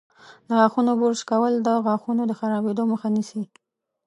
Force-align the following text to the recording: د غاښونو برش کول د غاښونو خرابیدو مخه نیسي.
د 0.47 0.49
غاښونو 0.59 0.91
برش 1.01 1.21
کول 1.31 1.53
د 1.67 1.69
غاښونو 1.85 2.23
خرابیدو 2.39 2.83
مخه 2.91 3.07
نیسي. 3.15 3.43